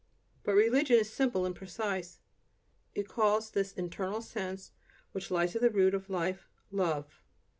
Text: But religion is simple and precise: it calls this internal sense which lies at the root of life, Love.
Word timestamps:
But 0.43 0.55
religion 0.55 0.97
is 0.97 1.13
simple 1.13 1.45
and 1.45 1.55
precise: 1.55 2.17
it 2.95 3.07
calls 3.07 3.51
this 3.51 3.71
internal 3.73 4.23
sense 4.23 4.71
which 5.11 5.29
lies 5.29 5.55
at 5.55 5.61
the 5.61 5.69
root 5.69 5.93
of 5.93 6.09
life, 6.09 6.49
Love. 6.71 7.21